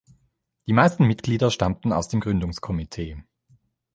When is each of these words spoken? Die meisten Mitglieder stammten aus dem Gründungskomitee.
Die 0.65 0.73
meisten 0.73 1.05
Mitglieder 1.05 1.51
stammten 1.51 1.93
aus 1.93 2.07
dem 2.07 2.21
Gründungskomitee. 2.21 3.23